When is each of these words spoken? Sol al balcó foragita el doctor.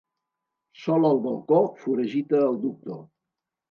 Sol 0.85 1.05
al 1.11 1.21
balcó 1.27 1.61
foragita 1.85 2.45
el 2.51 2.63
doctor. 2.69 3.03